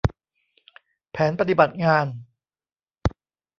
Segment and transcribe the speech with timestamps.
[1.11, 2.05] แผนปฏิบัติงาน